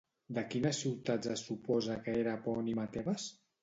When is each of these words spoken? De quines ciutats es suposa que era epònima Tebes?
De 0.37 0.43
quines 0.53 0.79
ciutats 0.85 1.31
es 1.35 1.45
suposa 1.51 2.01
que 2.09 2.19
era 2.25 2.37
epònima 2.43 2.91
Tebes? 2.99 3.35